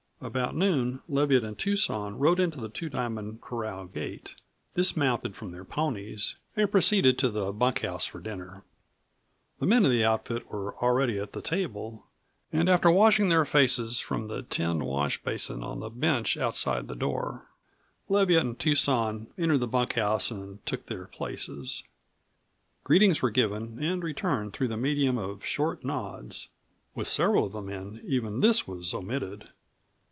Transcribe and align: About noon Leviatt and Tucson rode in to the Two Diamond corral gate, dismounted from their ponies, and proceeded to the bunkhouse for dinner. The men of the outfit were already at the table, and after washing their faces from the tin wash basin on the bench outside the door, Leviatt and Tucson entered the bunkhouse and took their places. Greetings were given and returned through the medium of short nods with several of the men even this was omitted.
About 0.23 0.55
noon 0.55 1.01
Leviatt 1.09 1.43
and 1.43 1.57
Tucson 1.57 2.15
rode 2.19 2.39
in 2.39 2.51
to 2.51 2.61
the 2.61 2.69
Two 2.69 2.89
Diamond 2.89 3.41
corral 3.41 3.85
gate, 3.87 4.35
dismounted 4.75 5.35
from 5.35 5.49
their 5.51 5.65
ponies, 5.65 6.35
and 6.55 6.69
proceeded 6.71 7.17
to 7.17 7.29
the 7.29 7.51
bunkhouse 7.51 8.05
for 8.05 8.19
dinner. 8.19 8.63
The 9.57 9.65
men 9.65 9.83
of 9.83 9.89
the 9.89 10.05
outfit 10.05 10.47
were 10.51 10.77
already 10.77 11.17
at 11.17 11.33
the 11.33 11.41
table, 11.41 12.05
and 12.51 12.69
after 12.69 12.91
washing 12.91 13.29
their 13.29 13.45
faces 13.45 13.99
from 13.99 14.27
the 14.27 14.43
tin 14.43 14.85
wash 14.85 15.23
basin 15.23 15.63
on 15.63 15.79
the 15.79 15.89
bench 15.89 16.37
outside 16.37 16.87
the 16.87 16.95
door, 16.95 17.47
Leviatt 18.07 18.41
and 18.41 18.59
Tucson 18.59 19.25
entered 19.39 19.57
the 19.61 19.65
bunkhouse 19.67 20.29
and 20.29 20.63
took 20.67 20.85
their 20.85 21.05
places. 21.05 21.83
Greetings 22.83 23.23
were 23.23 23.31
given 23.31 23.83
and 23.83 24.03
returned 24.03 24.53
through 24.53 24.67
the 24.67 24.77
medium 24.77 25.17
of 25.17 25.43
short 25.43 25.83
nods 25.83 26.49
with 26.93 27.07
several 27.07 27.45
of 27.45 27.53
the 27.53 27.63
men 27.63 27.99
even 28.05 28.41
this 28.41 28.67
was 28.67 28.93
omitted. 28.93 29.49